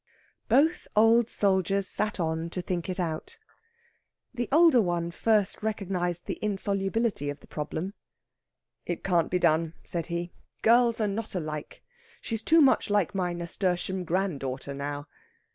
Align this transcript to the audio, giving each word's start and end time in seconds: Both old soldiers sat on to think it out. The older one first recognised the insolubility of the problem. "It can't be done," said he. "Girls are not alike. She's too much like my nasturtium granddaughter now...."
Both 0.49 0.87
old 0.95 1.29
soldiers 1.29 1.87
sat 1.87 2.19
on 2.19 2.49
to 2.49 2.63
think 2.63 2.89
it 2.89 2.99
out. 2.99 3.37
The 4.33 4.49
older 4.51 4.81
one 4.81 5.11
first 5.11 5.61
recognised 5.61 6.25
the 6.25 6.39
insolubility 6.43 7.29
of 7.29 7.39
the 7.39 7.45
problem. 7.45 7.93
"It 8.83 9.03
can't 9.03 9.29
be 9.29 9.37
done," 9.37 9.75
said 9.83 10.07
he. 10.07 10.31
"Girls 10.63 10.99
are 10.99 11.07
not 11.07 11.35
alike. 11.35 11.83
She's 12.19 12.41
too 12.41 12.61
much 12.61 12.89
like 12.89 13.13
my 13.13 13.31
nasturtium 13.31 14.03
granddaughter 14.03 14.73
now...." 14.73 15.07